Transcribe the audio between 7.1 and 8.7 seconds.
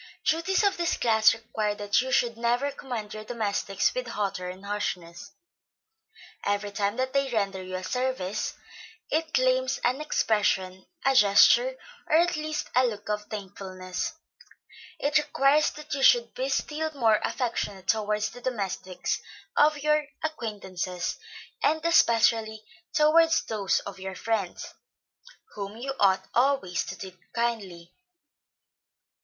they render you a service,